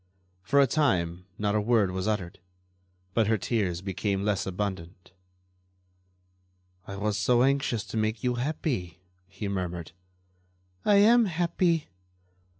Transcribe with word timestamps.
For 0.41 0.59
a 0.59 0.65
time 0.65 1.27
not 1.37 1.53
a 1.53 1.61
word 1.61 1.91
was 1.91 2.07
uttered, 2.07 2.39
but 3.13 3.27
her 3.27 3.37
tears 3.37 3.81
became 3.83 4.25
less 4.25 4.47
abundant. 4.47 5.11
"I 6.87 6.95
was 6.95 7.19
so 7.19 7.43
anxious 7.43 7.83
to 7.83 7.97
make 7.97 8.23
you 8.23 8.33
happy," 8.33 9.03
he 9.27 9.47
murmured. 9.47 9.91
"I 10.83 10.95
am 10.95 11.25
happy." 11.25 11.87